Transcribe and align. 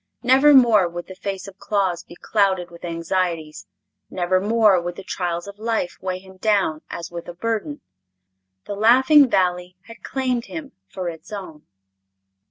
Never 0.23 0.51
more 0.55 0.89
would 0.89 1.05
the 1.05 1.13
face 1.13 1.47
of 1.47 1.59
Claus 1.59 2.01
be 2.03 2.15
clouded 2.19 2.71
with 2.71 2.83
anxieties; 2.83 3.67
never 4.09 4.41
more 4.41 4.81
would 4.81 4.95
the 4.95 5.03
trials 5.03 5.45
of 5.47 5.59
life 5.59 5.99
weigh 6.01 6.17
him 6.17 6.37
down 6.37 6.81
as 6.89 7.11
with 7.11 7.27
a 7.27 7.35
burden. 7.35 7.81
The 8.65 8.73
Laughing 8.73 9.29
Valley 9.29 9.75
had 9.83 10.01
claimed 10.01 10.45
him 10.45 10.71
for 10.89 11.07
its 11.07 11.31
own. 11.31 11.67